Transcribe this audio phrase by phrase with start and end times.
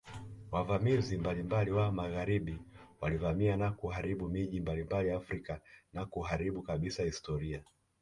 [0.51, 2.59] Wavamizi mbalimbali wa magharibi
[3.01, 5.61] walivamia na kuharibu miji mbalimbali Afrika
[5.93, 7.63] na kuharibu kabisa historia